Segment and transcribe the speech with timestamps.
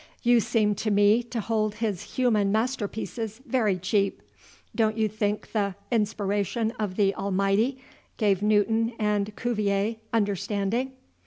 [0.23, 4.23] You seem to me to hold his human masterpieces very cheap.
[4.75, 7.77] Don't you think the 'inspiration of the Almighty'
[8.17, 10.93] gave Newton and Cuvier 'understanding'?"